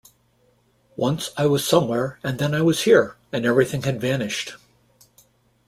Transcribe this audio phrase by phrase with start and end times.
[0.95, 4.53] Once I was somewhere and then I was here, and everything had vanished.